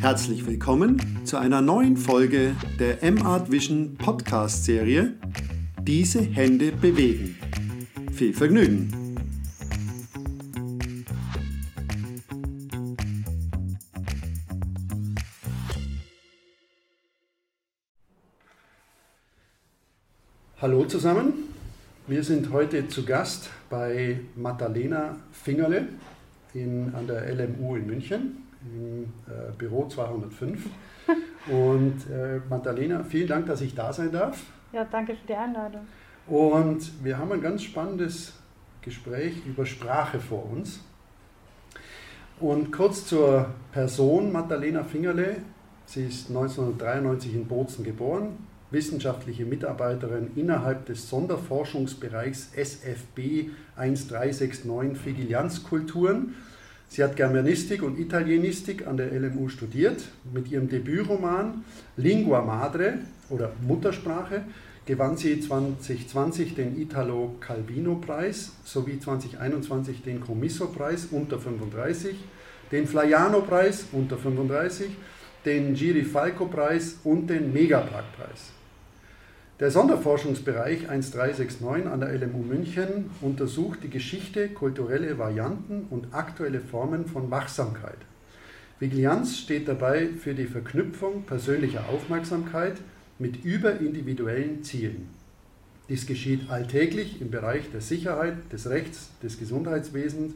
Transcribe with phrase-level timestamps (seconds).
[0.00, 5.12] Herzlich willkommen zu einer neuen Folge der M-Art Vision Podcast Serie
[5.82, 7.36] Diese Hände bewegen.
[8.10, 8.90] Viel Vergnügen!
[20.62, 21.34] Hallo zusammen,
[22.06, 25.88] wir sind heute zu Gast bei Magdalena Fingerle
[26.54, 30.66] in, an der LMU in München im äh, Büro 205.
[31.48, 34.42] Und äh, Magdalena, vielen Dank, dass ich da sein darf.
[34.72, 35.82] Ja, danke für die Einladung.
[36.26, 38.34] Und wir haben ein ganz spannendes
[38.82, 40.80] Gespräch über Sprache vor uns.
[42.38, 45.36] Und kurz zur Person Magdalena Fingerle.
[45.86, 48.38] Sie ist 1993 in Bozen geboren,
[48.70, 56.36] wissenschaftliche Mitarbeiterin innerhalb des Sonderforschungsbereichs SFB 1369 Figilianzkulturen.
[56.92, 60.02] Sie hat Germanistik und Italienistik an der LMU studiert.
[60.34, 61.64] Mit ihrem Debütroman
[61.96, 64.42] Lingua Madre oder Muttersprache
[64.86, 72.16] gewann sie 2020 den Italo Calvino Preis sowie 2021 den Comiso Preis unter 35,
[72.72, 74.90] den Flaiano Preis unter 35,
[75.44, 78.50] den Giri Falco Preis und den Megapark Preis.
[79.60, 87.04] Der Sonderforschungsbereich 1369 an der LMU München untersucht die Geschichte, kulturelle Varianten und aktuelle Formen
[87.04, 87.98] von Wachsamkeit.
[88.78, 92.78] Vigilianz steht dabei für die Verknüpfung persönlicher Aufmerksamkeit
[93.18, 95.10] mit überindividuellen Zielen.
[95.90, 100.32] Dies geschieht alltäglich im Bereich der Sicherheit, des Rechts, des Gesundheitswesens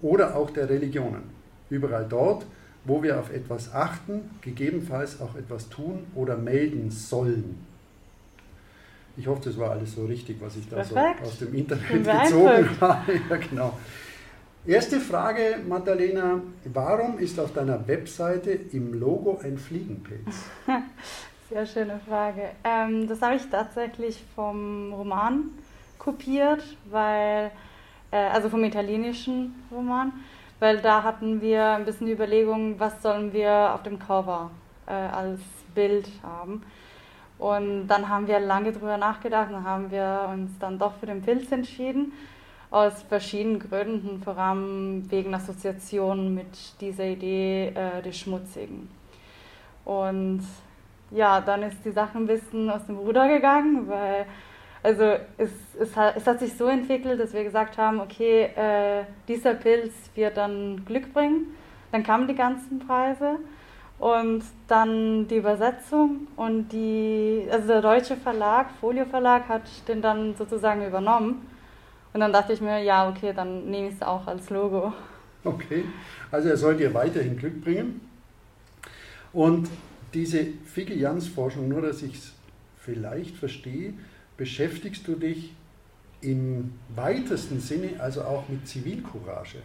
[0.00, 1.24] oder auch der Religionen.
[1.68, 2.46] Überall dort,
[2.86, 7.70] wo wir auf etwas achten, gegebenenfalls auch etwas tun oder melden sollen.
[9.16, 11.20] Ich hoffe, das war alles so richtig, was ich da Perfekt.
[11.20, 13.12] so aus dem Internet gezogen habe.
[13.30, 13.78] ja, genau.
[14.66, 16.40] Erste Frage, Magdalena.
[16.72, 20.44] Warum ist auf deiner Webseite im Logo ein Fliegenpilz?
[21.50, 22.50] Sehr schöne Frage.
[22.64, 25.50] Ähm, das habe ich tatsächlich vom Roman
[25.98, 27.50] kopiert, weil,
[28.10, 30.12] äh, also vom italienischen Roman,
[30.60, 34.50] weil da hatten wir ein bisschen die Überlegung, was sollen wir auf dem Cover
[34.86, 35.40] äh, als
[35.74, 36.62] Bild haben.
[37.42, 41.22] Und dann haben wir lange drüber nachgedacht und haben wir uns dann doch für den
[41.22, 42.12] Pilz entschieden.
[42.70, 48.88] Aus verschiedenen Gründen, vor allem wegen Assoziationen mit dieser Idee äh, des Schmutzigen.
[49.84, 50.44] Und
[51.10, 54.24] ja, dann ist die Sache ein bisschen aus dem Ruder gegangen, weil
[54.84, 55.02] also
[55.36, 55.50] es,
[55.80, 59.92] es, hat, es hat sich so entwickelt, dass wir gesagt haben, okay, äh, dieser Pilz
[60.14, 61.56] wird dann Glück bringen.
[61.90, 63.40] Dann kamen die ganzen Preise
[64.02, 70.34] und dann die Übersetzung und die, also der deutsche Verlag, Folio Verlag, hat den dann
[70.34, 71.46] sozusagen übernommen.
[72.12, 74.92] Und dann dachte ich mir, ja, okay, dann nehme ich es auch als Logo.
[75.44, 75.84] Okay,
[76.32, 78.00] also er soll dir weiterhin Glück bringen.
[79.32, 79.68] Und
[80.12, 82.32] diese Figelians-Forschung, nur dass ich es
[82.78, 83.94] vielleicht verstehe,
[84.36, 85.54] beschäftigst du dich
[86.22, 89.58] im weitesten Sinne also auch mit Zivilcourage.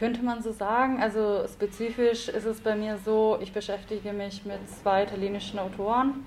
[0.00, 0.98] Könnte man so sagen.
[1.02, 6.26] Also spezifisch ist es bei mir so, ich beschäftige mich mit zwei italienischen Autoren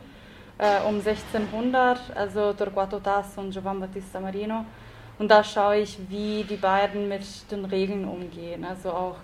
[0.59, 4.63] äh, um 1600, also Torquato Tasso und Giovan Battista Marino.
[5.17, 9.15] Und da schaue ich, wie die beiden mit den Regeln umgehen, also auch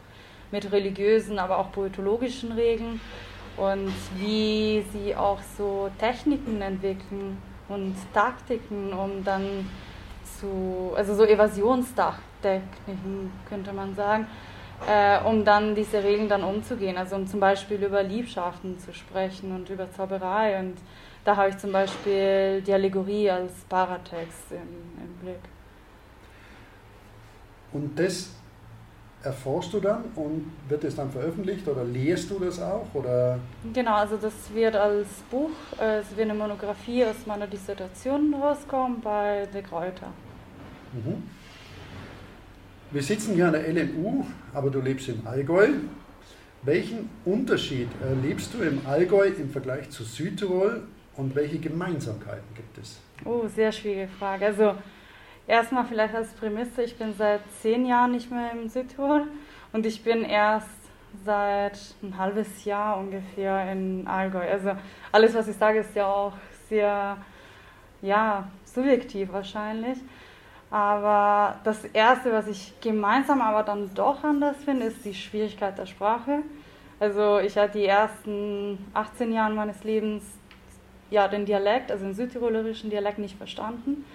[0.49, 2.99] mit religiösen, aber auch poetologischen Regeln
[3.55, 7.37] und wie sie auch so Techniken entwickeln
[7.67, 9.69] und Taktiken, um dann
[10.23, 11.23] zu, also so
[12.39, 14.27] Evasionstechniken könnte man sagen,
[14.87, 16.97] äh, um dann diese Regeln dann umzugehen.
[16.97, 20.59] Also um zum Beispiel über Liebschaften zu sprechen und über Zauberei.
[20.59, 20.77] Und
[21.25, 25.41] da habe ich zum Beispiel die Allegorie als Paratext im, im Blick.
[27.71, 28.31] Und das
[29.21, 32.87] erforschst du dann und wird es dann veröffentlicht oder lehrst du das auch?
[32.93, 33.37] Oder?
[33.73, 39.01] Genau, also das wird als Buch, äh, es wird eine Monographie aus meiner Dissertation rauskommen
[39.01, 40.07] bei De Kräuter.
[40.93, 41.21] Mhm.
[42.91, 45.67] Wir sitzen hier an der LMU, aber du lebst im Allgäu.
[46.63, 50.81] Welchen Unterschied erlebst du im Allgäu im Vergleich zu Südtirol
[51.15, 52.99] und welche Gemeinsamkeiten gibt es?
[53.25, 54.47] Oh, sehr schwierige Frage.
[54.47, 54.73] Also
[55.45, 59.27] erstmal vielleicht als Prämisse, ich bin seit zehn Jahren nicht mehr im Südtirol
[59.71, 60.67] und ich bin erst
[61.23, 64.49] seit ein halbes Jahr ungefähr in Allgäu.
[64.49, 64.71] Also
[65.11, 66.33] alles, was ich sage, ist ja auch
[66.69, 67.17] sehr,
[68.01, 69.99] ja, subjektiv wahrscheinlich.
[70.71, 75.87] Aber das Erste, was ich gemeinsam aber dann doch anders finde, ist die Schwierigkeit der
[75.87, 76.43] Sprache.
[76.99, 80.23] Also ich hatte die ersten 18 Jahre meines Lebens
[81.09, 84.05] ja den Dialekt, also den südtirolerischen Dialekt nicht verstanden.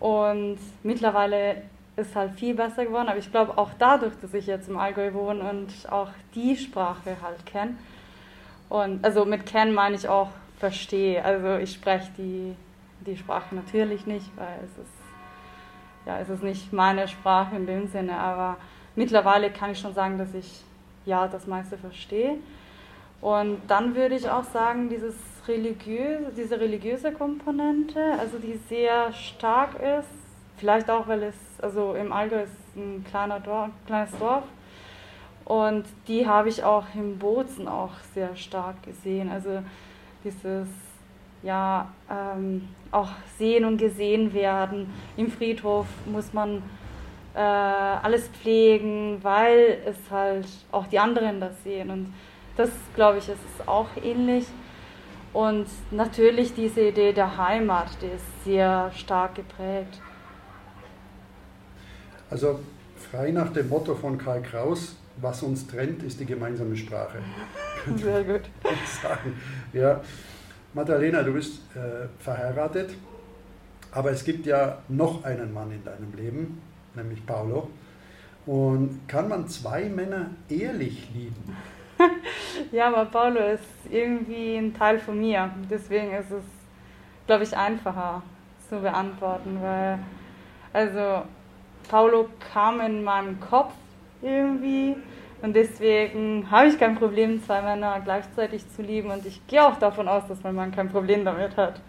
[0.00, 1.62] Und mittlerweile
[1.96, 3.08] ist halt viel besser geworden.
[3.08, 7.16] Aber ich glaube auch dadurch, dass ich jetzt im Allgäu wohne und auch die Sprache
[7.22, 7.76] halt kenne.
[8.68, 11.24] Und also mit kennen meine ich auch verstehe.
[11.24, 12.54] Also ich spreche die,
[13.06, 15.03] die Sprache natürlich nicht, weil es ist,
[16.06, 18.16] ja, es ist nicht meine Sprache in dem Sinne.
[18.16, 18.56] Aber
[18.94, 20.62] mittlerweile kann ich schon sagen, dass ich
[21.04, 22.38] ja das meiste verstehe.
[23.20, 25.14] Und dann würde ich auch sagen, dieses
[25.48, 30.08] religiöse, diese religiöse Komponente, also die sehr stark ist,
[30.58, 34.44] vielleicht auch, weil es, also im Allgäu ist ein kleiner Dorf, kleines Dorf,
[35.44, 39.30] und die habe ich auch im Bozen auch sehr stark gesehen.
[39.30, 39.62] Also
[40.22, 40.68] dieses,
[41.44, 44.92] ja, ähm, auch sehen und gesehen werden.
[45.16, 46.62] Im Friedhof muss man
[47.34, 51.90] äh, alles pflegen, weil es halt auch die anderen das sehen.
[51.90, 52.14] Und
[52.56, 54.46] das, glaube ich, ist auch ähnlich.
[55.32, 60.00] Und natürlich diese Idee der Heimat, die ist sehr stark geprägt.
[62.30, 62.60] Also
[63.10, 67.18] frei nach dem Motto von Karl Kraus, was uns trennt, ist die gemeinsame Sprache.
[67.96, 68.42] Sehr gut.
[69.02, 69.40] sagen.
[69.72, 70.00] Ja.
[70.74, 72.90] Madalena, du bist äh, verheiratet,
[73.92, 76.60] aber es gibt ja noch einen Mann in deinem Leben,
[76.94, 77.70] nämlich Paolo.
[78.44, 81.56] Und kann man zwei Männer ehrlich lieben?
[82.72, 85.48] ja, aber Paulo ist irgendwie ein Teil von mir.
[85.70, 86.44] Deswegen ist es,
[87.26, 88.22] glaube ich, einfacher
[88.68, 90.00] zu beantworten, weil,
[90.72, 91.22] also,
[91.88, 93.74] Paulo kam in meinem Kopf
[94.20, 94.96] irgendwie
[95.44, 99.78] und deswegen habe ich kein Problem, zwei Männer gleichzeitig zu lieben und ich gehe auch
[99.78, 101.80] davon aus, dass mein Mann kein Problem damit hat.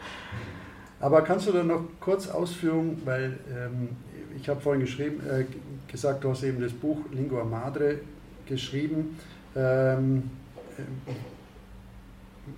[1.00, 3.90] Aber kannst du dann noch kurz ausführen, weil ähm,
[4.38, 5.46] ich habe vorhin geschrieben, äh,
[5.92, 8.00] gesagt, du hast eben das Buch Lingua Madre
[8.46, 9.18] geschrieben
[9.56, 10.30] ähm,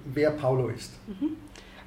[0.06, 0.94] wer Paulo ist.
[1.08, 1.38] Mhm.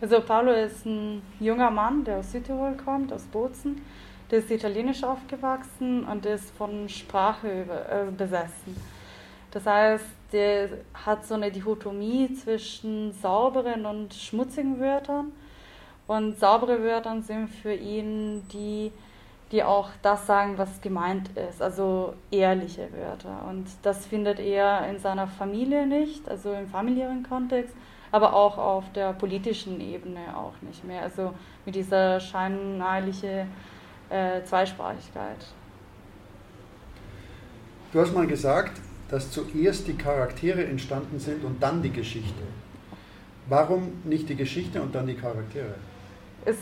[0.01, 3.83] Also Paulo ist ein junger Mann, der aus Südtirol kommt, aus Bozen.
[4.31, 8.77] Der ist italienisch aufgewachsen und ist von Sprache äh, besessen.
[9.51, 15.33] Das heißt, der hat so eine Dichotomie zwischen sauberen und schmutzigen Wörtern.
[16.07, 18.93] Und saubere Wörter sind für ihn die
[19.53, 23.45] die auch das sagen, was gemeint ist, also ehrliche Wörter.
[23.49, 27.75] Und das findet er in seiner Familie nicht, also im familiären Kontext,
[28.13, 33.47] aber auch auf der politischen Ebene auch nicht mehr, also mit dieser scheinheilige
[34.09, 35.47] äh, Zweisprachigkeit.
[37.93, 38.81] Du hast mal gesagt,
[39.11, 42.43] dass zuerst die Charaktere entstanden sind und dann die Geschichte.
[43.49, 45.75] Warum nicht die Geschichte und dann die Charaktere?
[46.45, 46.57] Es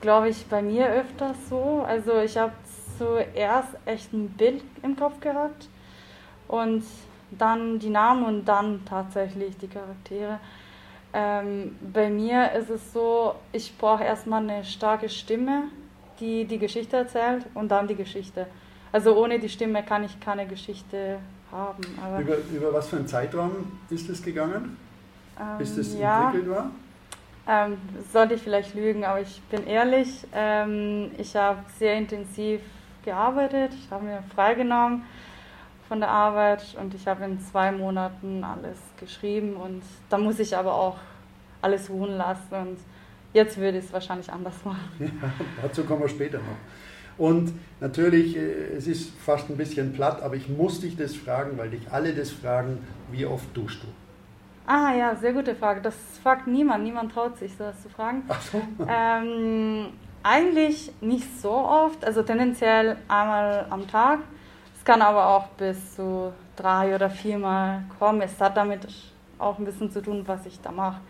[0.00, 1.84] glaube ich, bei mir öfters so.
[1.86, 2.52] Also ich habe
[2.98, 5.68] zuerst echt ein Bild im Kopf gehabt
[6.48, 6.84] und
[7.30, 10.38] dann die Namen und dann tatsächlich die Charaktere.
[11.14, 15.64] Ähm, bei mir ist es so, ich brauche erstmal eine starke Stimme,
[16.20, 18.46] die die Geschichte erzählt und dann die Geschichte.
[18.92, 21.18] Also ohne die Stimme kann ich keine Geschichte
[21.52, 21.82] haben.
[22.20, 24.76] über, über was für einen Zeitraum ist es gegangen,
[25.38, 26.70] ähm, bis das ja, entwickelt war?
[27.46, 27.76] Ähm,
[28.12, 30.26] sollte ich vielleicht lügen, aber ich bin ehrlich.
[30.32, 32.60] Ähm, ich habe sehr intensiv
[33.04, 33.72] gearbeitet.
[33.74, 35.02] Ich habe mir freigenommen
[35.88, 40.56] von der Arbeit und ich habe in zwei Monaten alles geschrieben und da muss ich
[40.56, 40.96] aber auch
[41.60, 42.78] alles ruhen lassen und
[43.32, 44.80] jetzt würde ich es wahrscheinlich anders machen.
[45.00, 46.56] Ja, dazu kommen wir später noch.
[47.22, 51.56] Und natürlich, äh, es ist fast ein bisschen platt, aber ich muss dich das fragen,
[51.56, 53.86] weil dich alle das fragen, wie oft duschst du?
[54.66, 55.80] Ah ja, sehr gute Frage.
[55.82, 56.82] Das fragt niemand.
[56.82, 58.24] Niemand traut sich, sowas zu fragen.
[58.26, 58.60] Ach so.
[58.88, 59.90] Ähm,
[60.24, 64.18] eigentlich nicht so oft, also tendenziell einmal am Tag.
[64.76, 68.20] Es kann aber auch bis zu drei oder viermal kommen.
[68.22, 68.88] Es hat damit
[69.38, 71.00] auch ein bisschen zu tun, was ich da mache.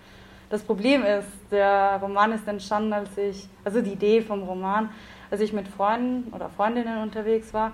[0.50, 4.90] Das Problem ist, der Roman ist entstanden, als ich, also die Idee vom Roman,
[5.32, 7.72] als ich mit Freunden oder Freundinnen unterwegs war.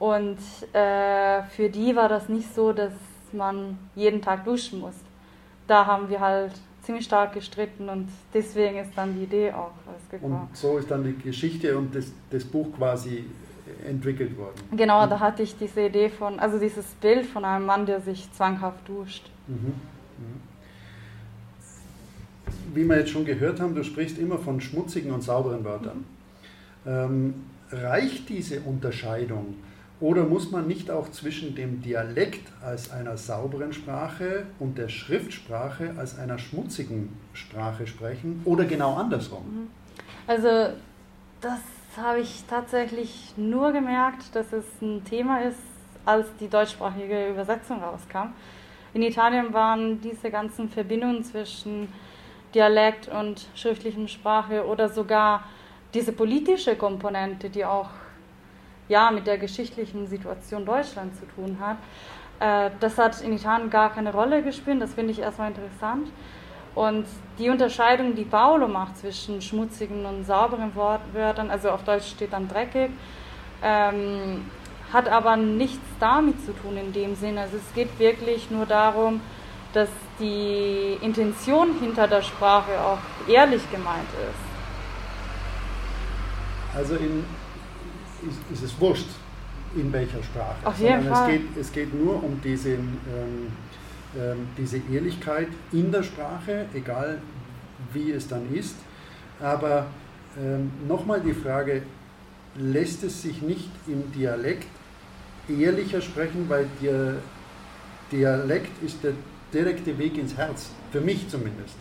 [0.00, 0.38] Und
[0.72, 2.92] äh, für die war das nicht so, dass
[3.32, 4.94] man jeden Tag duschen muss
[5.66, 10.42] da haben wir halt ziemlich stark gestritten und deswegen ist dann die Idee auch rausgekommen.
[10.42, 13.24] Und so ist dann die Geschichte und das, das Buch quasi
[13.86, 14.54] entwickelt worden.
[14.76, 15.10] Genau, mhm.
[15.10, 18.88] da hatte ich diese Idee von, also dieses Bild von einem Mann, der sich zwanghaft
[18.88, 19.28] duscht.
[19.48, 19.54] Mhm.
[19.54, 20.42] Mhm.
[22.74, 26.04] Wie wir jetzt schon gehört haben, du sprichst immer von schmutzigen und sauberen Wörtern.
[26.86, 27.34] Ähm,
[27.72, 29.56] reicht diese Unterscheidung
[29.98, 35.94] oder muss man nicht auch zwischen dem Dialekt als einer sauberen Sprache und der Schriftsprache
[35.96, 39.42] als einer schmutzigen Sprache sprechen oder genau andersrum?
[39.44, 39.68] Mhm.
[40.26, 40.48] Also
[41.40, 41.60] das
[41.96, 45.58] habe ich tatsächlich nur gemerkt, dass es ein Thema ist,
[46.04, 48.32] als die deutschsprachige Übersetzung rauskam.
[48.92, 51.88] In Italien waren diese ganzen Verbindungen zwischen
[52.54, 55.44] Dialekt und schriftlichen Sprache oder sogar
[55.94, 57.88] diese politische Komponente, die auch
[58.88, 61.78] ja mit der geschichtlichen Situation Deutschlands zu tun hat.
[62.40, 66.08] Äh, das hat in Italien gar keine Rolle gespielt, das finde ich erstmal interessant.
[66.74, 67.06] Und
[67.38, 72.48] die Unterscheidung, die Paolo macht zwischen schmutzigen und sauberen Wörtern, also auf Deutsch steht dann
[72.48, 72.90] dreckig,
[73.62, 74.44] ähm,
[74.92, 77.42] hat aber nichts damit zu tun in dem Sinne.
[77.42, 79.22] Also es geht wirklich nur darum,
[79.72, 79.88] dass
[80.20, 84.45] die Intention hinter der Sprache auch ehrlich gemeint ist.
[86.76, 87.24] Also in,
[88.28, 89.08] ist, ist es wurscht,
[89.74, 90.56] in welcher Sprache.
[90.64, 91.30] Auf jeden Sondern Fall.
[91.30, 92.86] Es geht, es geht nur um diese, ähm,
[94.18, 97.20] ähm, diese Ehrlichkeit in der Sprache, egal
[97.92, 98.76] wie es dann ist.
[99.40, 99.86] Aber
[100.38, 101.82] ähm, nochmal die Frage,
[102.58, 104.66] lässt es sich nicht im Dialekt
[105.48, 107.14] ehrlicher sprechen, weil der
[108.10, 109.12] Dialekt ist der
[109.52, 111.76] direkte Weg ins Herz, für mich zumindest.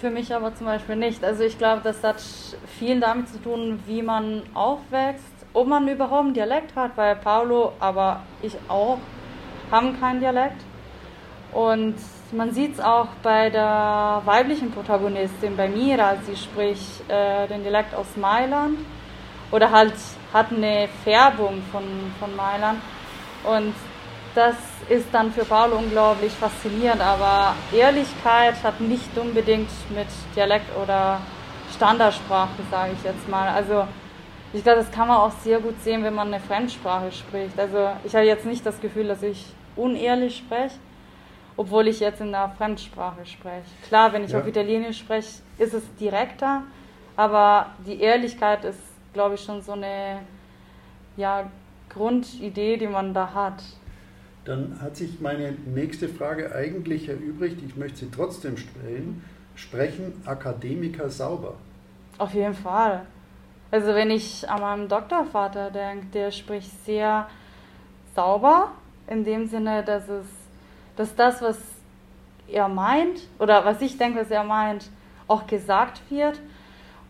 [0.00, 1.24] Für mich aber zum Beispiel nicht.
[1.24, 2.20] Also ich glaube, das hat
[2.78, 7.72] viel damit zu tun, wie man aufwächst, ob man überhaupt einen Dialekt hat, weil Paulo,
[7.80, 8.98] aber ich auch,
[9.72, 10.60] haben keinen Dialekt.
[11.52, 11.96] Und
[12.30, 17.92] man sieht es auch bei der weiblichen Protagonistin, bei Mira, sie spricht äh, den Dialekt
[17.94, 18.78] aus Mailand
[19.50, 19.94] oder halt
[20.32, 21.84] hat eine Färbung von,
[22.20, 22.80] von Mailand.
[23.44, 23.74] Und
[24.34, 24.56] das
[24.88, 31.20] ist dann für Paulo unglaublich faszinierend, aber Ehrlichkeit hat nicht unbedingt mit Dialekt oder
[31.74, 33.48] Standardsprache, sage ich jetzt mal.
[33.48, 33.86] Also
[34.52, 37.58] ich glaube, das kann man auch sehr gut sehen, wenn man eine Fremdsprache spricht.
[37.58, 39.44] Also ich habe jetzt nicht das Gefühl, dass ich
[39.76, 40.76] unehrlich spreche,
[41.56, 43.66] obwohl ich jetzt in einer Fremdsprache spreche.
[43.86, 44.40] Klar, wenn ich ja.
[44.40, 46.62] auf Italienisch spreche, ist es direkter,
[47.16, 48.80] aber die Ehrlichkeit ist,
[49.12, 50.20] glaube ich, schon so eine
[51.16, 51.50] ja,
[51.88, 53.62] Grundidee, die man da hat.
[54.48, 57.58] Dann hat sich meine nächste Frage eigentlich erübrigt.
[57.66, 59.22] Ich möchte sie trotzdem stellen.
[59.54, 61.56] Sprechen Akademiker sauber?
[62.16, 63.02] Auf jeden Fall.
[63.70, 67.28] Also wenn ich an meinen Doktorvater denke, der spricht sehr
[68.14, 68.72] sauber,
[69.06, 70.24] in dem Sinne, dass es,
[70.96, 71.58] dass das, was
[72.50, 74.88] er meint, oder was ich denke, was er meint,
[75.26, 76.40] auch gesagt wird.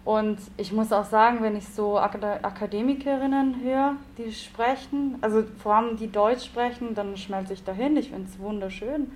[0.09, 5.99] Und ich muss auch sagen, wenn ich so Akademikerinnen höre, die sprechen, also vor allem
[5.99, 7.95] die Deutsch sprechen, dann schmelze ich dahin.
[7.99, 9.13] Ich finde es wunderschön.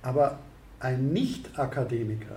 [0.00, 0.38] Aber
[0.78, 2.36] ein Nicht-Akademiker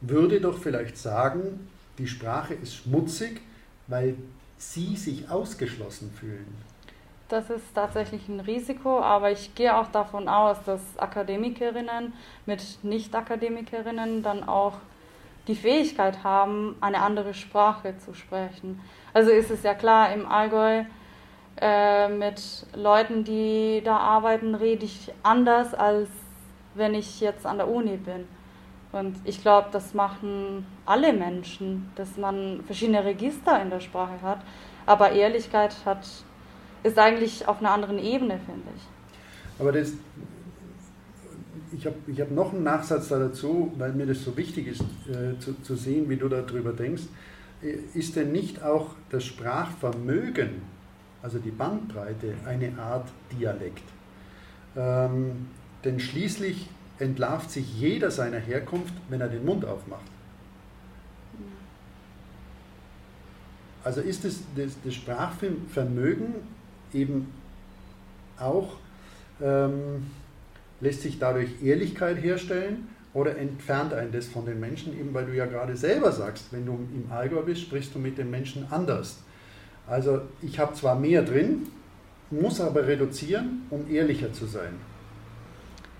[0.00, 3.40] würde doch vielleicht sagen, die Sprache ist schmutzig,
[3.88, 4.14] weil
[4.56, 6.46] sie sich ausgeschlossen fühlen.
[7.28, 12.12] Das ist tatsächlich ein Risiko, aber ich gehe auch davon aus, dass Akademikerinnen
[12.46, 14.74] mit Nicht-Akademikerinnen dann auch
[15.48, 18.80] die Fähigkeit haben, eine andere Sprache zu sprechen.
[19.12, 20.84] Also ist es ja klar, im Allgäu
[21.60, 26.08] äh, mit Leuten, die da arbeiten, rede ich anders, als
[26.74, 28.26] wenn ich jetzt an der Uni bin.
[28.92, 34.40] Und ich glaube, das machen alle Menschen, dass man verschiedene Register in der Sprache hat.
[34.86, 36.06] Aber Ehrlichkeit hat,
[36.82, 38.82] ist eigentlich auf einer anderen Ebene, finde ich.
[39.60, 39.92] Aber das,
[41.72, 44.82] ich habe ich hab noch einen Nachsatz da dazu, weil mir das so wichtig ist,
[45.08, 47.02] äh, zu, zu sehen, wie du darüber denkst.
[47.62, 50.62] Äh, ist denn nicht auch das Sprachvermögen,
[51.22, 53.84] also die Bandbreite, eine Art Dialekt?
[54.76, 55.48] Ähm,
[55.84, 60.04] denn schließlich entlarvt sich jeder seiner Herkunft, wenn er den Mund aufmacht.
[63.82, 66.34] Also ist das, das, das Sprachvermögen
[66.92, 67.32] eben
[68.38, 68.76] auch,
[69.40, 70.06] ähm,
[70.80, 75.34] lässt sich dadurch Ehrlichkeit herstellen oder entfernt einen das von den Menschen, eben weil du
[75.34, 79.22] ja gerade selber sagst, wenn du im Allgäu bist, sprichst du mit den Menschen anders.
[79.86, 81.66] Also ich habe zwar mehr drin,
[82.30, 84.74] muss aber reduzieren, um ehrlicher zu sein.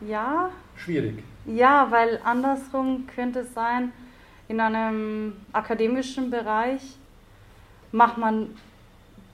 [0.07, 0.51] Ja.
[0.77, 1.23] Schwierig.
[1.47, 3.93] Ja, weil andersrum könnte es sein,
[4.49, 6.97] in einem akademischen Bereich
[7.93, 8.51] macht man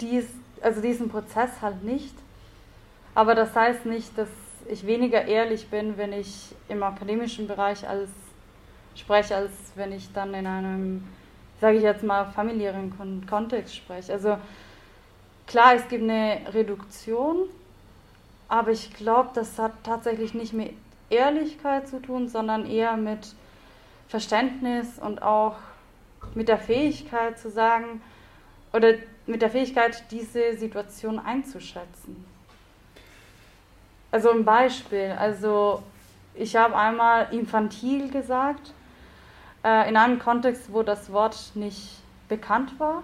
[0.00, 0.24] dies,
[0.60, 2.14] also diesen Prozess halt nicht.
[3.14, 4.28] Aber das heißt nicht, dass
[4.68, 8.10] ich weniger ehrlich bin, wenn ich im akademischen Bereich als
[8.94, 11.04] spreche, als wenn ich dann in einem,
[11.60, 14.12] sage ich jetzt mal, familiären Kontext spreche.
[14.12, 14.38] Also
[15.46, 17.48] klar, es gibt eine Reduktion,
[18.48, 20.72] aber ich glaube, das hat tatsächlich nicht mit
[21.10, 23.34] Ehrlichkeit zu tun, sondern eher mit
[24.08, 25.56] Verständnis und auch
[26.34, 28.00] mit der Fähigkeit zu sagen
[28.72, 28.94] oder
[29.26, 32.24] mit der Fähigkeit, diese Situation einzuschätzen.
[34.10, 35.82] Also ein Beispiel, also
[36.34, 38.72] ich habe einmal infantil gesagt,
[39.64, 43.02] äh, in einem Kontext, wo das Wort nicht bekannt war.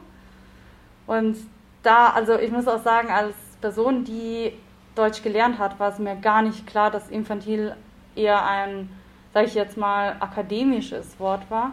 [1.07, 1.37] Und
[1.83, 4.53] da, also ich muss auch sagen, als Person, die
[4.95, 7.75] Deutsch gelernt hat, war es mir gar nicht klar, dass infantil
[8.15, 8.91] eher ein,
[9.33, 11.73] sage ich jetzt mal, akademisches Wort war.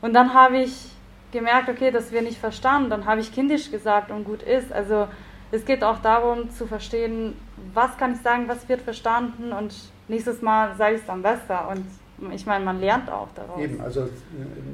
[0.00, 0.90] Und dann habe ich
[1.30, 2.90] gemerkt, okay, das wird nicht verstanden.
[2.90, 4.72] Dann habe ich kindisch gesagt und gut ist.
[4.72, 5.08] Also
[5.52, 7.36] es geht auch darum zu verstehen,
[7.74, 9.74] was kann ich sagen, was wird verstanden und
[10.08, 11.68] nächstes Mal sage ich es dann besser.
[11.68, 11.84] Und
[12.32, 13.60] ich meine, man lernt auch daraus.
[13.60, 14.08] Eben, also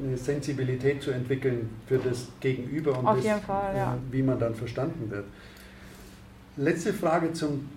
[0.04, 3.94] eine Sensibilität zu entwickeln für das Gegenüber und das, Fall, ja.
[3.94, 5.24] äh, wie man dann verstanden wird.
[6.56, 7.68] Letzte Frage zum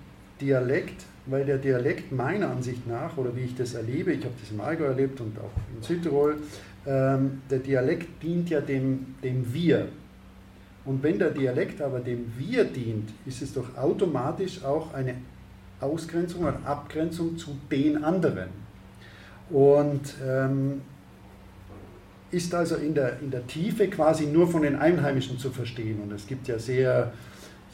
[0.41, 4.51] Dialekt, weil der Dialekt meiner Ansicht nach, oder wie ich das erlebe, ich habe das
[4.51, 6.37] im Allgäu erlebt und auch in Südtirol,
[6.85, 9.87] ähm, der Dialekt dient ja dem, dem Wir.
[10.85, 15.15] Und wenn der Dialekt aber dem Wir dient, ist es doch automatisch auch eine
[15.79, 18.49] Ausgrenzung oder Abgrenzung zu den anderen.
[19.49, 20.81] Und ähm,
[22.31, 25.99] ist also in der, in der Tiefe quasi nur von den Einheimischen zu verstehen.
[26.01, 27.11] Und es gibt ja sehr,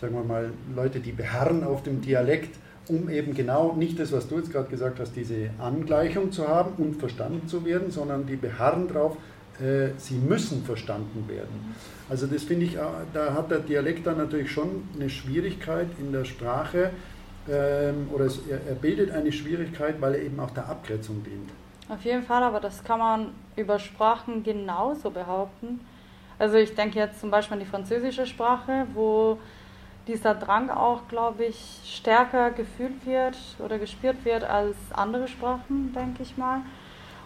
[0.01, 2.55] sagen wir mal, Leute, die beharren auf dem Dialekt,
[2.89, 6.81] um eben genau nicht das, was du jetzt gerade gesagt hast, diese Angleichung zu haben
[6.83, 9.17] und verstanden zu werden, sondern die beharren darauf,
[9.97, 11.75] sie müssen verstanden werden.
[12.09, 12.79] Also das finde ich, äh,
[13.13, 16.91] da hat der Dialekt dann natürlich schon eine Schwierigkeit in der Sprache
[17.49, 21.49] ähm, oder es, er bildet eine Schwierigkeit, weil er eben auch der Abgrenzung dient.
[21.89, 25.79] Auf jeden Fall, aber das kann man über Sprachen genauso behaupten.
[26.39, 29.39] Also ich denke jetzt zum Beispiel an die französische Sprache, wo
[30.07, 36.23] dieser Drang auch, glaube ich, stärker gefühlt wird oder gespürt wird als andere Sprachen, denke
[36.23, 36.61] ich mal.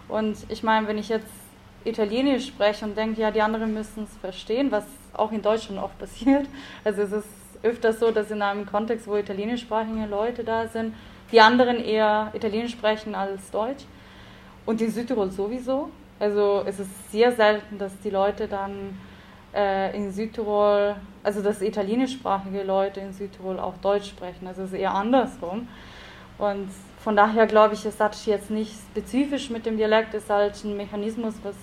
[0.08, 1.41] Und ich meine, wenn ich jetzt
[1.84, 5.98] Italienisch spreche und denke, ja, die anderen müssen es verstehen, was auch in Deutschland oft
[5.98, 6.46] passiert.
[6.84, 7.28] Also es ist
[7.62, 10.94] öfters so, dass in einem Kontext, wo italienischsprachige Leute da sind,
[11.30, 13.84] die anderen eher Italienisch sprechen als Deutsch.
[14.66, 15.90] Und in Südtirol sowieso.
[16.20, 18.98] Also es ist sehr selten, dass die Leute dann
[19.54, 24.46] äh, in Südtirol, also dass italienischsprachige Leute in Südtirol auch Deutsch sprechen.
[24.46, 25.66] Also es ist eher andersrum.
[26.38, 26.68] Und
[27.02, 30.64] von daher glaube ich, es hat jetzt nicht spezifisch mit dem Dialekt, es ist halt
[30.64, 31.56] ein Mechanismus, was,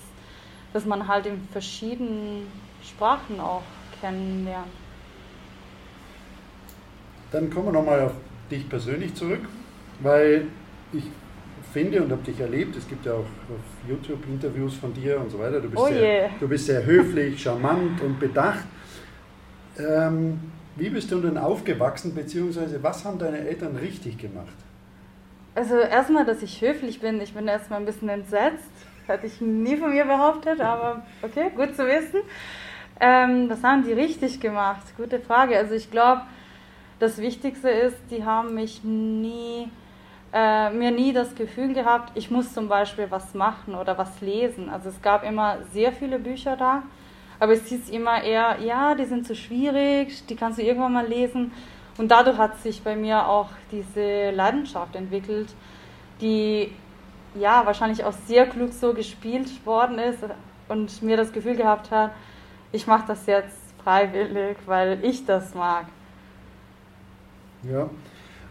[0.72, 2.46] das man halt in verschiedenen
[2.82, 3.62] Sprachen auch
[4.00, 4.66] kennenlernt.
[7.32, 8.12] Dann kommen wir nochmal auf
[8.50, 9.42] dich persönlich zurück,
[10.00, 10.46] weil
[10.92, 11.04] ich
[11.72, 15.30] finde und habe dich erlebt, es gibt ja auch auf YouTube Interviews von dir und
[15.30, 18.64] so weiter, du bist, Oh sehr, du bist sehr höflich, charmant und bedacht.
[19.78, 20.40] Ähm,
[20.76, 24.54] wie bist du denn aufgewachsen, beziehungsweise was haben deine Eltern richtig gemacht?
[25.54, 27.20] Also erstmal, dass ich höflich bin.
[27.20, 28.70] Ich bin erstmal ein bisschen entsetzt.
[29.06, 32.20] Hätte ich nie von mir behauptet, aber okay, gut zu wissen.
[33.00, 34.82] Ähm, was haben die richtig gemacht?
[34.96, 35.56] Gute Frage.
[35.56, 36.22] Also ich glaube,
[36.98, 39.70] das Wichtigste ist, die haben mich nie,
[40.34, 44.68] äh, mir nie das Gefühl gehabt, ich muss zum Beispiel was machen oder was lesen.
[44.68, 46.82] Also es gab immer sehr viele Bücher da,
[47.38, 51.06] aber es hieß immer eher, ja, die sind zu schwierig, die kannst du irgendwann mal
[51.06, 51.52] lesen.
[51.96, 55.48] Und dadurch hat sich bei mir auch diese Leidenschaft entwickelt,
[56.20, 56.70] die
[57.34, 60.18] ja wahrscheinlich auch sehr klug so gespielt worden ist
[60.68, 62.12] und mir das Gefühl gehabt hat,
[62.72, 65.86] ich mache das jetzt freiwillig, weil ich das mag.
[67.62, 67.88] Ja,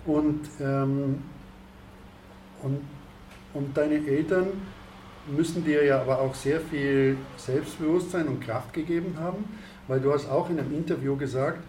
[0.05, 1.21] und, ähm,
[2.61, 2.81] und,
[3.53, 4.47] und deine Eltern
[5.27, 9.45] müssen dir ja aber auch sehr viel Selbstbewusstsein und Kraft gegeben haben,
[9.87, 11.59] weil du hast auch in einem Interview gesagt,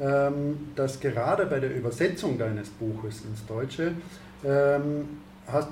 [0.00, 3.92] ähm, dass gerade bei der Übersetzung deines Buches ins Deutsche
[4.44, 5.08] ähm,
[5.46, 5.68] hast,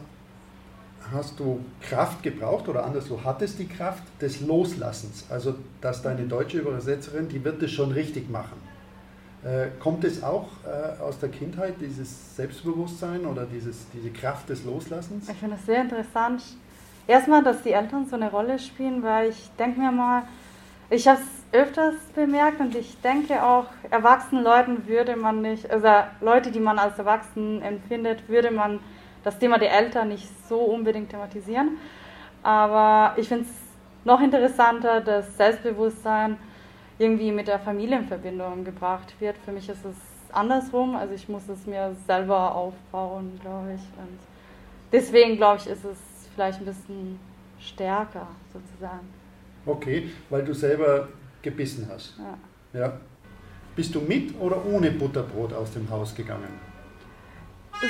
[1.12, 5.24] hast du Kraft gebraucht oder anders, du hattest die Kraft des Loslassens.
[5.30, 8.56] Also, dass deine deutsche Übersetzerin, die wird es schon richtig machen.
[9.44, 14.64] Äh, kommt es auch äh, aus der Kindheit, dieses Selbstbewusstsein oder dieses, diese Kraft des
[14.64, 15.28] Loslassens?
[15.28, 16.42] Ich finde es sehr interessant.
[17.06, 20.22] Erstmal, dass die Eltern so eine Rolle spielen, weil ich denke mir mal,
[20.90, 25.88] ich habe es öfters bemerkt und ich denke auch, erwachsenen Leuten würde man nicht, also
[26.20, 28.80] Leute, die man als erwachsen empfindet, würde man
[29.24, 31.78] das Thema der Eltern nicht so unbedingt thematisieren.
[32.42, 33.50] Aber ich finde es
[34.04, 36.36] noch interessanter, dass Selbstbewusstsein
[36.98, 39.36] irgendwie mit der Familie in Verbindung gebracht wird.
[39.44, 39.96] Für mich ist es
[40.32, 43.82] andersrum, also ich muss es mir selber aufbauen, glaube ich.
[43.98, 44.18] Und
[44.92, 45.98] deswegen glaube ich, ist es
[46.34, 47.18] vielleicht ein bisschen
[47.60, 49.08] stärker sozusagen.
[49.66, 51.08] Okay, weil du selber
[51.42, 52.18] gebissen hast.
[52.72, 52.80] Ja.
[52.80, 52.92] Ja.
[53.76, 56.67] Bist du mit oder ohne Butterbrot aus dem Haus gegangen?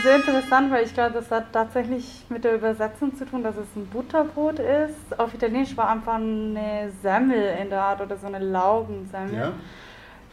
[0.03, 3.67] Sehr interessant, weil ich glaube, das hat tatsächlich mit der Übersetzung zu tun, dass es
[3.75, 5.19] ein Butterbrot ist.
[5.19, 9.35] Auf Italienisch war einfach eine Semmel in der Art oder so eine Laubensemmel.
[9.35, 9.53] Ja.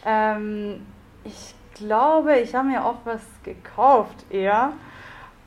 [0.06, 0.82] Ähm,
[1.24, 4.74] ich glaube, ich habe mir auch was gekauft eher.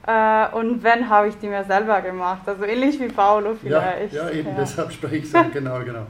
[0.06, 2.42] Äh, und wenn, habe ich die mir selber gemacht.
[2.48, 4.14] Also ähnlich wie Paolo vielleicht.
[4.14, 4.54] Ja, ja eben, Ja.
[4.56, 6.06] deshalb spreche ich so, genau, genau.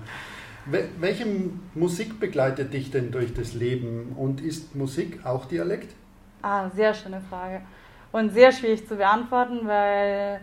[0.70, 1.26] Wel- Welche
[1.74, 5.94] Musik begleitet dich denn durch das Leben und ist Musik auch Dialekt?
[6.42, 7.62] Ah, sehr schöne Frage.
[8.10, 10.40] Und sehr schwierig zu beantworten, weil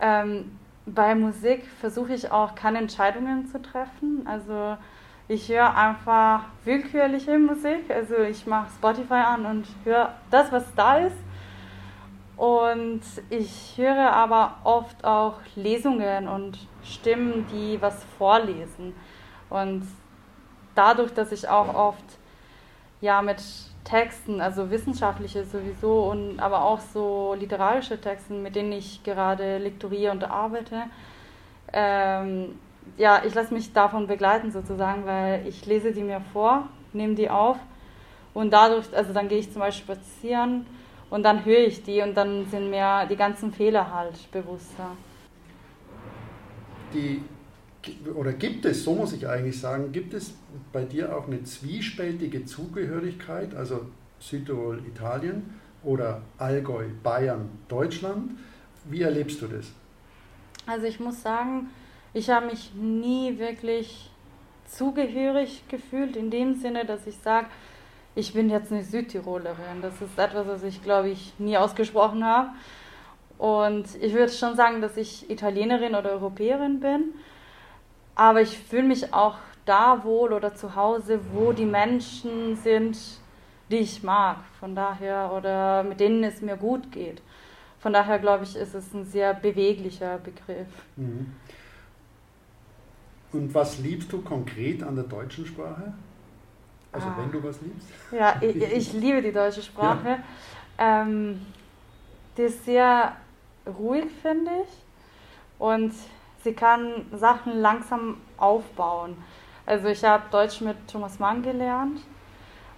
[0.00, 4.26] ähm, bei Musik versuche ich auch keine Entscheidungen zu treffen.
[4.26, 4.76] Also
[5.32, 7.88] Ich höre einfach willkürliche Musik.
[7.88, 11.16] Also ich mache Spotify an und höre das, was da ist.
[12.36, 18.92] Und ich höre aber oft auch Lesungen und Stimmen, die was vorlesen.
[19.50, 19.86] Und
[20.74, 22.18] dadurch, dass ich auch oft
[23.00, 23.40] ja mit
[23.84, 30.12] Texten, also wissenschaftliche sowieso und aber auch so literarische Texten, mit denen ich gerade lektoriere
[30.12, 30.84] und arbeite.
[31.72, 32.58] Ähm,
[32.96, 37.30] ja, ich lasse mich davon begleiten sozusagen, weil ich lese die mir vor, nehme die
[37.30, 37.56] auf
[38.34, 40.66] und dadurch, also dann gehe ich zum Beispiel spazieren
[41.08, 44.90] und dann höre ich die und dann sind mir die ganzen Fehler halt bewusster.
[46.92, 47.22] Die
[48.14, 50.34] oder gibt es, so muss ich eigentlich sagen, gibt es
[50.72, 53.86] bei dir auch eine zwiespältige Zugehörigkeit, also
[54.18, 58.32] Südtirol, Italien oder Allgäu, Bayern, Deutschland?
[58.84, 59.72] Wie erlebst du das?
[60.66, 61.70] Also ich muss sagen,
[62.12, 64.10] ich habe mich nie wirklich
[64.66, 67.46] zugehörig gefühlt, in dem Sinne, dass ich sage,
[68.14, 69.82] ich bin jetzt eine Südtirolerin.
[69.82, 72.50] Das ist etwas, was ich, glaube ich, nie ausgesprochen habe.
[73.38, 77.14] Und ich würde schon sagen, dass ich Italienerin oder Europäerin bin.
[78.14, 82.98] Aber ich fühle mich auch da wohl oder zu Hause, wo die Menschen sind,
[83.70, 84.38] die ich mag.
[84.58, 87.22] Von daher, oder mit denen es mir gut geht.
[87.78, 90.68] Von daher glaube ich, ist es ein sehr beweglicher Begriff.
[90.96, 91.34] Mhm.
[93.32, 95.94] Und was liebst du konkret an der deutschen Sprache?
[96.92, 97.16] Also ah.
[97.18, 97.88] wenn du was liebst?
[98.12, 100.18] Ja, ich, ich liebe die deutsche Sprache.
[100.78, 101.02] Ja.
[101.02, 101.46] Ähm,
[102.36, 103.16] die ist sehr
[103.66, 104.68] ruhig, finde ich.
[105.58, 105.92] Und
[106.42, 109.16] sie kann Sachen langsam aufbauen.
[109.66, 112.00] Also ich habe Deutsch mit Thomas Mann gelernt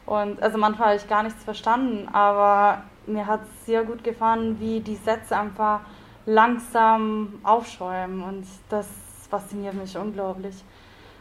[0.07, 4.59] und also manchmal habe ich gar nichts verstanden, aber mir hat es sehr gut gefallen,
[4.61, 5.81] wie die Sätze einfach
[6.27, 8.89] langsam aufschäumen und das
[9.31, 10.63] fasziniert mich unglaublich.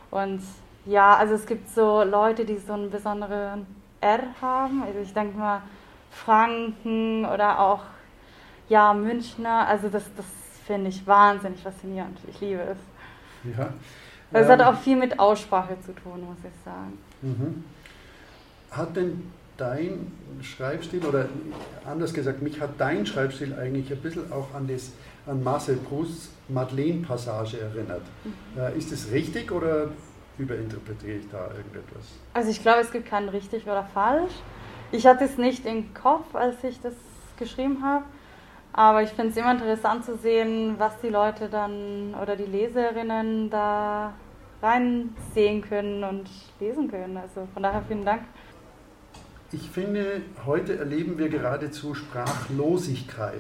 [0.10, 0.42] Und
[0.86, 3.66] ja, also es gibt so Leute, die so einen besonderen
[4.02, 4.84] R haben.
[4.84, 5.62] Also ich denke mal
[6.10, 7.84] Franken oder auch
[8.68, 9.68] ja Münchner.
[9.68, 10.26] Also das, das
[10.72, 12.18] finde ich wahnsinnig faszinierend.
[12.30, 12.78] Ich liebe es.
[13.58, 13.74] Ja.
[14.32, 16.98] Es ähm, hat auch viel mit Aussprache zu tun, muss ich sagen.
[17.22, 17.64] Mhm.
[18.72, 21.28] Hat denn dein Schreibstil, oder
[21.86, 24.94] anders gesagt, mich hat dein Schreibstil eigentlich ein bisschen auch an, das,
[25.26, 28.04] an Marcel Prousts Madeleine-Passage erinnert.
[28.24, 28.62] Mhm.
[28.62, 29.90] Äh, ist es richtig oder
[30.38, 32.06] überinterpretiere ich da irgendetwas?
[32.34, 34.34] Also ich glaube, es gibt keinen richtig oder falsch.
[34.94, 36.94] Ich hatte es nicht im Kopf, als ich das
[37.38, 38.06] geschrieben habe.
[38.74, 43.50] Aber ich finde es immer interessant zu sehen, was die Leute dann oder die Leserinnen
[43.50, 44.14] da
[44.62, 46.30] reinsehen können und
[46.60, 47.18] lesen können.
[47.18, 48.22] Also von daher vielen Dank.
[49.52, 53.36] Ich finde, heute erleben wir geradezu Sprachlosigkeit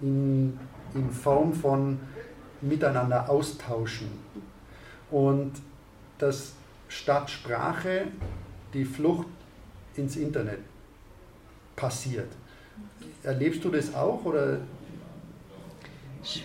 [0.00, 0.58] in,
[0.94, 1.98] in Form von
[2.60, 4.08] miteinander austauschen.
[5.10, 5.52] Und
[6.18, 6.54] dass
[6.88, 8.06] statt Sprache
[8.74, 9.26] die Flucht
[9.96, 10.60] ins Internet
[11.74, 12.28] passiert.
[13.22, 14.58] Erlebst du das auch oder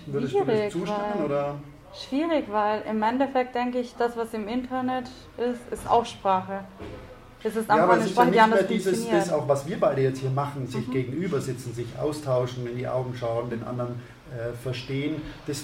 [0.05, 1.25] Würdest du das zustimmen?
[1.25, 1.55] Oder?
[1.93, 6.63] Schwierig, weil im Endeffekt denke ich, das, was im Internet ist, ist auch Sprache.
[7.43, 10.01] Es ist einfach ja, eine Sprache, ja die anders dieses, das auch, was wir beide
[10.01, 10.91] jetzt hier machen, sich mhm.
[10.91, 13.99] gegenüber sitzen, sich austauschen, in die Augen schauen, den anderen
[14.31, 15.63] äh, verstehen, das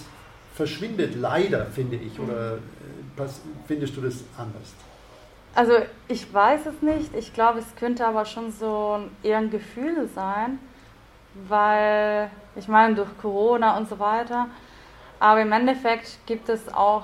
[0.55, 2.19] verschwindet leider, finde ich.
[2.19, 2.57] Oder äh,
[3.15, 4.73] was, findest du das anders?
[5.53, 5.73] Also
[6.07, 7.15] ich weiß es nicht.
[7.15, 10.59] Ich glaube, es könnte aber schon so eher ein Gefühl sein,
[11.47, 14.47] weil ich meine durch Corona und so weiter.
[15.19, 17.03] Aber im Endeffekt gibt es auch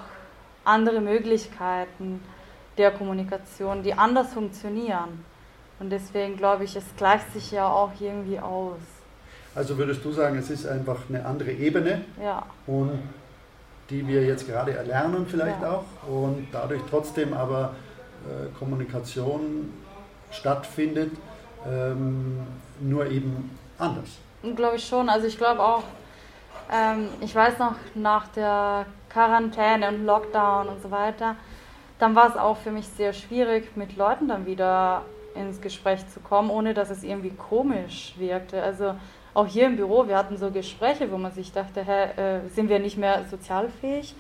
[0.66, 2.22] andere Möglichkeiten
[2.78, 5.26] der Kommunikation, die anders funktionieren.
[5.80, 8.80] Und deswegen glaube ich, es gleicht sich ja auch irgendwie aus.
[9.56, 12.44] Also würdest du sagen, es ist einfach eine andere Ebene, ja.
[12.66, 13.00] und
[13.90, 15.72] die wir jetzt gerade erlernen vielleicht ja.
[15.72, 17.76] auch und dadurch trotzdem aber
[18.26, 19.72] äh, Kommunikation
[20.32, 21.12] stattfindet,
[21.68, 22.40] ähm,
[22.80, 23.52] nur eben
[23.84, 24.20] anders.
[24.56, 25.10] Glaube ich schon.
[25.10, 25.84] Also ich glaube auch,
[26.72, 31.36] ähm, ich weiß noch, nach der Quarantäne und Lockdown und so weiter,
[32.00, 35.04] dann war es auch für mich sehr schwierig, mit Leuten dann wieder
[35.36, 38.62] ins Gespräch zu kommen, ohne dass es irgendwie komisch wirkte.
[38.62, 38.96] Also
[39.34, 42.70] auch hier im Büro, wir hatten so Gespräche, wo man sich dachte, hä, äh, sind
[42.70, 44.16] wir nicht mehr sozialfähig?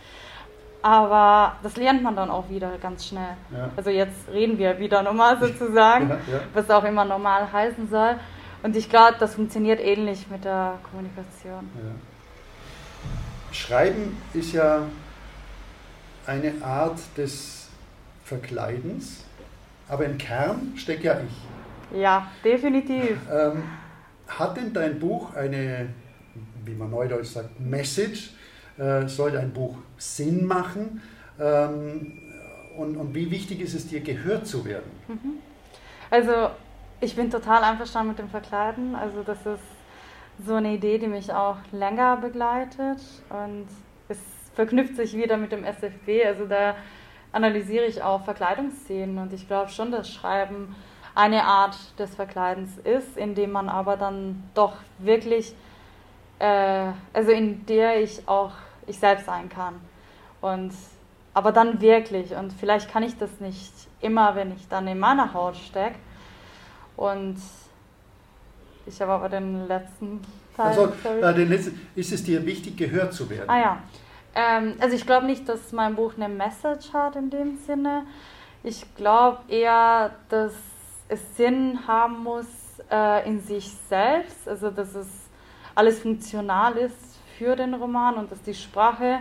[0.81, 3.37] Aber das lernt man dann auch wieder ganz schnell.
[3.51, 3.69] Ja.
[3.77, 6.39] Also jetzt reden wir wieder normal sozusagen, ja, ja.
[6.53, 8.15] was auch immer normal heißen soll.
[8.63, 11.69] Und ich glaube, das funktioniert ähnlich mit der Kommunikation.
[13.51, 14.83] Schreiben ist ja
[16.25, 17.67] eine Art des
[18.23, 19.25] Verkleidens,
[19.89, 21.99] aber im Kern steckt ja ich.
[21.99, 23.17] Ja, definitiv.
[23.31, 23.63] Ähm,
[24.27, 25.89] hat denn dein Buch eine,
[26.65, 28.31] wie man neudeutsch sagt, Message?
[28.77, 31.01] Äh, soll dein Buch Sinn machen?
[31.39, 32.19] Ähm,
[32.77, 34.89] und, und wie wichtig ist es dir, gehört zu werden?
[35.07, 35.33] Mhm.
[36.09, 36.49] Also
[37.03, 38.95] ich bin total einverstanden mit dem Verkleiden.
[38.95, 39.63] Also das ist
[40.45, 43.67] so eine Idee, die mich auch länger begleitet und
[44.07, 44.19] es
[44.55, 46.25] verknüpft sich wieder mit dem SFB.
[46.25, 46.75] Also da
[47.31, 50.75] analysiere ich auch Verkleidungsszenen und ich glaube schon, dass Schreiben
[51.13, 55.53] eine Art des Verkleidens ist, indem man aber dann doch wirklich,
[56.39, 58.53] äh, also in der ich auch
[58.87, 59.75] ich selbst sein kann.
[60.41, 60.73] Und
[61.33, 62.35] aber dann wirklich.
[62.35, 65.97] Und vielleicht kann ich das nicht immer, wenn ich dann in meiner Haut stecke.
[66.95, 67.37] Und
[68.85, 70.21] ich habe aber den letzten
[70.55, 70.67] Teil.
[70.67, 73.49] Also, äh, den letzten, ist es dir wichtig, gehört zu werden?
[73.49, 73.77] Ah ja.
[74.35, 78.05] Ähm, also ich glaube nicht, dass mein Buch eine Message hat in dem Sinne.
[78.63, 80.53] Ich glaube eher, dass
[81.07, 82.47] es Sinn haben muss
[82.89, 85.07] äh, in sich selbst, also dass es
[85.75, 89.19] alles funktional ist für den Roman und dass die Sprache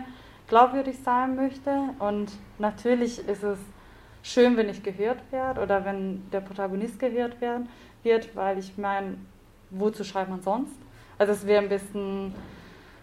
[0.48, 1.70] glaubwürdig sein möchte.
[1.98, 3.58] Und natürlich ist es
[4.22, 7.68] schön, wenn ich gehört werde oder wenn der Protagonist gehört werden
[8.02, 9.16] wird, weil ich meine,
[9.70, 10.76] wozu schreibt man sonst?
[11.18, 12.34] Also es wäre ein bisschen,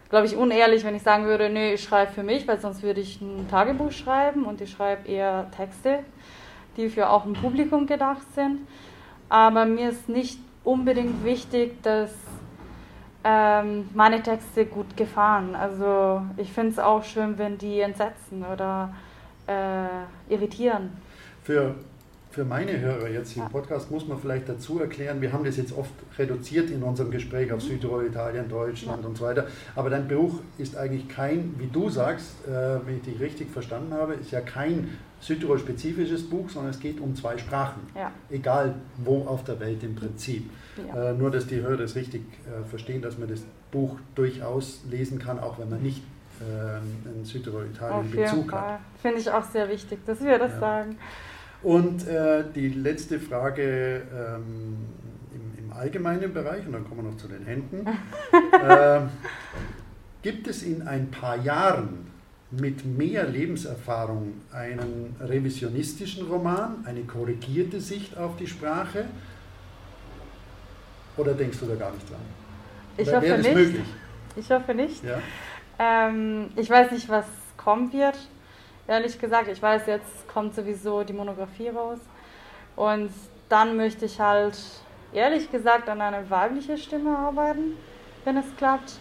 [0.10, 3.02] glaube ich, unehrlich, wenn ich sagen würde, nee, ich schreibe für mich, weil sonst würde
[3.02, 6.00] ich ein Tagebuch schreiben und ich schreibe eher Texte,
[6.78, 8.68] die für auch ein Publikum gedacht sind.
[9.30, 12.12] Aber mir ist nicht unbedingt wichtig, dass
[13.24, 15.56] ähm, meine Texte gut gefallen.
[15.56, 18.94] Also ich finde es auch schön, wenn die entsetzen oder
[19.48, 20.92] äh, irritieren.
[21.44, 21.76] Für,
[22.32, 25.58] für meine Hörer jetzt hier im Podcast muss man vielleicht dazu erklären, wir haben das
[25.58, 27.68] jetzt oft reduziert in unserem Gespräch auf mhm.
[27.68, 29.48] Südtirol, Italien, Deutschland und so weiter.
[29.76, 32.52] Aber dein Buch ist eigentlich kein, wie du sagst, äh,
[32.86, 34.90] wenn ich dich richtig verstanden habe, ist ja kein
[35.22, 37.82] Südtirol-spezifisches Buch, sondern es geht um zwei Sprachen.
[37.96, 38.12] Ja.
[38.30, 40.50] Egal wo auf der Welt im Prinzip.
[40.88, 41.12] Ja.
[41.12, 45.20] Äh, nur, dass die Hörer das richtig äh, verstehen, dass man das Buch durchaus lesen
[45.20, 46.02] kann, auch wenn man nicht
[46.42, 48.80] äh, einen Südtirol-Italien-Bezug hat.
[49.02, 50.60] Finde ich auch sehr wichtig, dass wir das ja.
[50.60, 50.98] sagen.
[51.62, 54.78] Und äh, die letzte Frage ähm,
[55.34, 57.86] im, im, allgemeinen Bereich, und dann kommen wir noch zu den Händen.
[58.62, 59.10] Ähm,
[60.22, 62.08] gibt es in ein paar Jahren
[62.52, 69.06] mit mehr Lebenserfahrung einen revisionistischen Roman, eine korrigierte Sicht auf die Sprache?
[71.18, 72.20] Oder denkst du da gar nicht dran?
[72.98, 73.54] Ich hoffe nicht.
[73.54, 73.86] Möglich?
[74.36, 75.04] Ich hoffe nicht.
[75.04, 75.22] Ja?
[75.80, 77.26] Ähm, ich weiß nicht, was
[77.58, 78.18] kommen wird.
[78.88, 82.00] Ehrlich gesagt, ich weiß, jetzt kommt sowieso die Monographie raus.
[82.76, 83.12] Und
[83.48, 84.58] dann möchte ich halt,
[85.14, 87.78] ehrlich gesagt, an eine weibliche Stimme arbeiten,
[88.26, 89.00] wenn es klappt.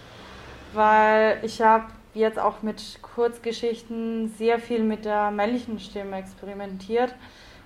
[0.73, 7.15] Weil ich habe jetzt auch mit Kurzgeschichten sehr viel mit der männlichen Stimme experimentiert.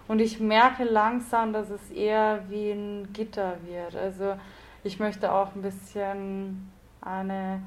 [0.08, 3.96] Und ich merke langsam, dass es eher wie ein Gitter wird.
[3.96, 4.36] Also
[4.84, 6.70] ich möchte auch ein bisschen
[7.00, 7.62] eine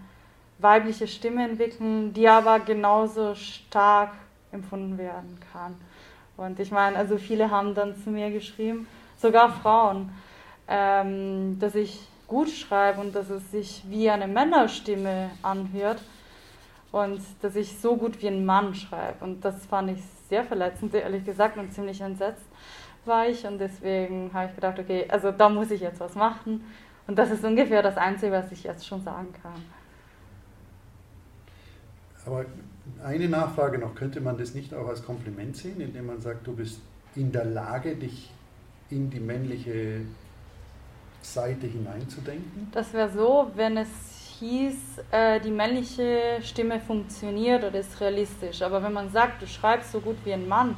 [0.60, 4.14] weibliche Stimme entwickeln, die aber genauso stark
[4.52, 5.76] empfunden werden kann.
[6.38, 8.88] Und ich meine, also viele haben dann zu mir geschrieben,
[9.18, 10.10] sogar Frauen,
[10.68, 16.02] ähm, dass ich gut schreibe und dass es sich wie eine Männerstimme anhört
[16.92, 19.24] und dass ich so gut wie ein Mann schreibe.
[19.24, 22.46] Und das fand ich sehr verletzend, ehrlich gesagt, und ziemlich entsetzt
[23.06, 23.46] war ich.
[23.46, 26.66] Und deswegen habe ich gedacht, okay, also da muss ich jetzt was machen.
[27.08, 29.64] Und das ist ungefähr das Einzige, was ich jetzt schon sagen kann.
[32.26, 32.46] Aber
[33.04, 36.54] eine Nachfrage noch, könnte man das nicht auch als Kompliment sehen, indem man sagt, du
[36.54, 36.80] bist
[37.16, 38.32] in der Lage, dich
[38.90, 40.02] in die männliche
[41.22, 42.68] Seite hineinzudenken?
[42.72, 43.90] Das wäre so, wenn es
[44.40, 44.76] hieß,
[45.12, 48.62] äh, die männliche Stimme funktioniert oder ist realistisch.
[48.62, 50.76] Aber wenn man sagt, du schreibst so gut wie ein Mann,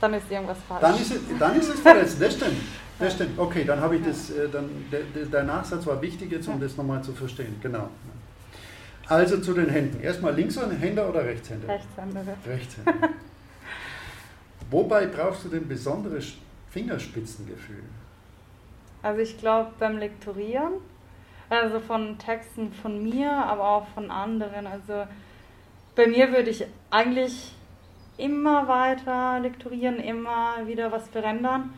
[0.00, 0.80] dann ist irgendwas falsch.
[0.80, 2.60] Dann ist es, dann ist es verletzt, das stimmt.
[2.98, 3.38] Das stimmt.
[3.38, 6.76] Okay, dann habe ich das, äh, dann, der, der, Nachsatz war wichtig jetzt, um das
[6.76, 7.56] nochmal zu verstehen.
[7.60, 7.88] Genau.
[9.08, 10.00] Also zu den Händen.
[10.00, 11.68] Erstmal Linkshänder oder Rechtshänder?
[11.68, 12.24] Rechtshänder.
[12.46, 12.94] Rechtshänder.
[14.70, 16.34] Wobei brauchst du denn besonderes
[16.70, 17.82] Fingerspitzengefühl?
[19.02, 20.74] Also ich glaube beim Lektorieren
[21.52, 24.66] also von Texten von mir, aber auch von anderen.
[24.66, 25.06] Also
[25.94, 27.52] bei mir würde ich eigentlich
[28.16, 31.74] immer weiter lektorieren, immer wieder was verändern.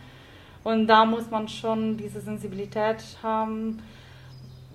[0.63, 3.83] Und da muss man schon diese Sensibilität haben,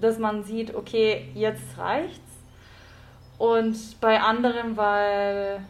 [0.01, 2.19] dass man sieht, okay, jetzt reicht's.
[3.39, 5.61] Und bei anderen, weil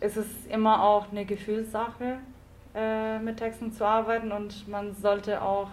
[0.00, 2.18] es ist immer auch eine Gefühlssache,
[2.74, 5.70] äh, mit Texten zu arbeiten und man sollte auch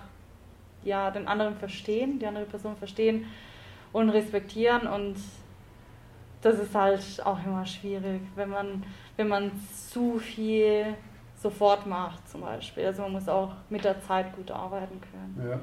[0.83, 3.25] ja, den anderen verstehen, die andere Person verstehen
[3.91, 5.15] und respektieren und
[6.41, 8.83] das ist halt auch immer schwierig, wenn man,
[9.17, 9.51] wenn man
[9.89, 10.95] zu viel
[11.37, 12.85] sofort macht zum Beispiel.
[12.85, 15.49] Also man muss auch mit der Zeit gut arbeiten können.
[15.49, 15.59] Ja.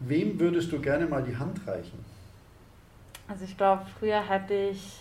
[0.00, 2.04] Wem würdest du gerne mal die Hand reichen?
[3.28, 5.00] Also ich glaube, früher hätte ich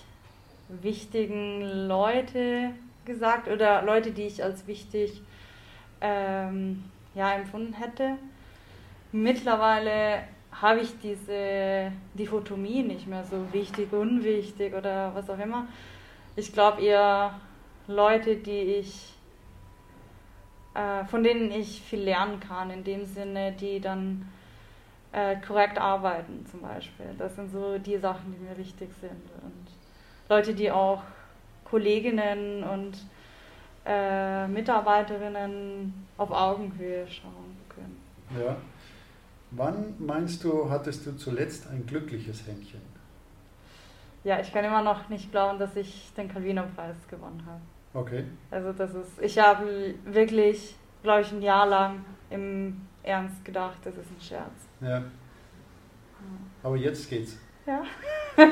[0.68, 2.72] wichtigen Leute
[3.06, 5.22] gesagt oder Leute, die ich als wichtig
[6.02, 6.84] ähm,
[7.14, 8.18] ja, empfunden hätte.
[9.12, 15.68] Mittlerweile habe ich diese Dichotomie nicht mehr so wichtig, unwichtig oder was auch immer.
[16.36, 17.40] Ich glaube eher
[17.88, 19.14] Leute, die ich,
[20.74, 24.28] äh, von denen ich viel lernen kann, in dem Sinne, die dann
[25.16, 27.06] äh, korrekt arbeiten zum Beispiel.
[27.18, 29.12] Das sind so die Sachen, die mir wichtig sind.
[29.12, 29.68] Und
[30.28, 31.04] Leute, die auch
[31.64, 32.98] Kolleginnen und
[33.86, 37.98] äh, Mitarbeiterinnen auf Augenhöhe schauen können.
[38.38, 38.58] Ja.
[39.52, 42.82] Wann meinst du, hattest du zuletzt ein glückliches Händchen?
[44.26, 47.62] Ja, ich kann immer noch nicht glauben, dass ich den Calvino-Preis gewonnen habe.
[47.94, 48.26] Okay.
[48.52, 53.96] Also das ist, ich habe wirklich, glaube ich, ein Jahr lang im Ernst gedacht, das
[53.96, 54.68] ist ein Scherz.
[54.82, 55.04] Ja.
[56.64, 57.38] Aber jetzt geht's.
[57.66, 57.82] Ja.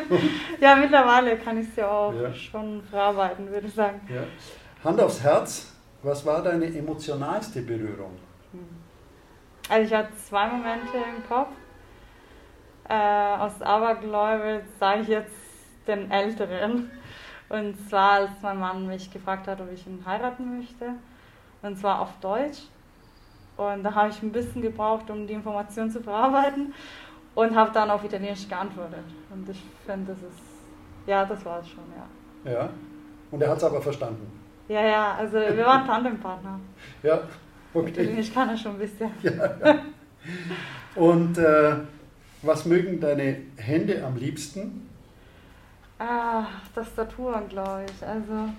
[0.59, 2.33] ja, mittlerweile kann ich es ja auch ja.
[2.33, 4.01] schon verarbeiten, würde ich sagen.
[4.09, 4.23] Ja.
[4.83, 8.17] Hand aufs Herz, was war deine emotionalste Berührung?
[9.69, 11.49] Also ich hatte zwei Momente im Kopf.
[12.89, 15.35] Äh, aus Abergläube sage ich jetzt
[15.87, 16.91] den Älteren.
[17.49, 20.93] Und zwar, als mein Mann mich gefragt hat, ob ich ihn heiraten möchte.
[21.61, 22.63] Und zwar auf Deutsch.
[23.57, 26.73] Und da habe ich ein bisschen gebraucht, um die Information zu verarbeiten.
[27.35, 29.05] Und habe dann auf Italienisch geantwortet.
[29.31, 30.41] Und ich finde, das ist,
[31.07, 32.51] ja, das war es schon, ja.
[32.51, 32.69] Ja.
[33.31, 34.31] Und er hat es aber verstanden.
[34.67, 36.59] Ja, ja, also wir waren Tandempartner.
[37.03, 37.21] ja,
[37.73, 37.89] okay.
[37.89, 39.11] Italienisch kann er schon ein bisschen.
[39.23, 39.79] ja, ja.
[40.95, 41.75] Und äh,
[42.43, 44.89] was mögen deine Hände am liebsten?
[45.97, 48.07] Ah, Tastaturen, glaube ich.
[48.07, 48.49] Also,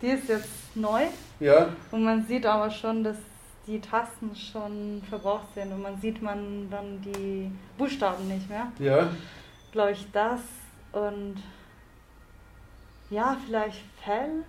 [0.00, 1.02] die ist jetzt neu.
[1.40, 1.68] Ja.
[1.90, 3.16] Und man sieht aber schon, dass
[3.66, 8.66] die Tasten schon verbraucht sind und man sieht man dann die Buchstaben nicht mehr.
[8.78, 9.08] Ja.
[9.72, 10.40] Glaube ich das
[10.92, 11.36] und
[13.10, 14.44] ja, vielleicht Fell.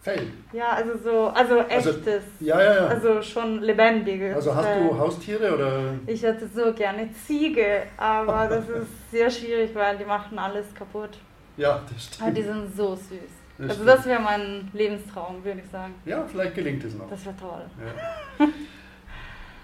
[0.00, 0.32] Fell.
[0.52, 2.06] Ja, also so, also, also echtes.
[2.08, 2.86] Also, ja, ja, ja.
[2.88, 4.34] Also schon lebendige.
[4.34, 4.88] Also hast Fell.
[4.88, 5.94] du Haustiere oder?
[6.06, 11.18] Ich hätte so gerne Ziege, aber das ist sehr schwierig, weil die machen alles kaputt.
[11.56, 12.22] Ja, das stimmt.
[12.22, 13.41] Aber die sind so süß.
[13.62, 15.94] Das also das wäre mein Lebenstraum, würde ich sagen.
[16.04, 17.08] Ja, vielleicht gelingt es noch.
[17.08, 17.62] Das wäre toll.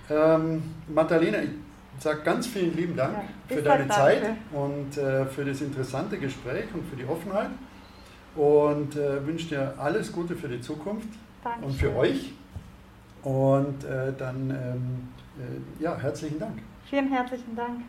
[0.09, 0.35] Ja.
[0.37, 1.51] ähm, Magdalena, ich
[1.99, 6.67] sage ganz vielen lieben Dank ja, für deine Zeit und äh, für das interessante Gespräch
[6.73, 7.51] und für die Offenheit
[8.37, 11.09] und äh, wünsche dir alles Gute für die Zukunft
[11.43, 11.69] Dankeschön.
[11.69, 12.33] und für euch.
[13.25, 15.09] Und äh, dann, ähm,
[15.39, 16.63] äh, ja, herzlichen Dank.
[16.89, 17.81] Vielen herzlichen Dank.